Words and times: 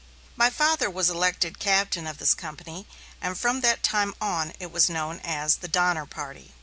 My 0.35 0.49
father 0.49 0.89
was 0.89 1.11
elected 1.11 1.59
captain 1.59 2.07
of 2.07 2.17
this 2.17 2.33
company, 2.33 2.87
and 3.21 3.37
from 3.37 3.61
that 3.61 3.83
time 3.83 4.15
on 4.19 4.51
it 4.59 4.71
was 4.71 4.89
known 4.89 5.19
as 5.23 5.57
the 5.57 5.67
"Donner 5.67 6.07
Party." 6.07 6.55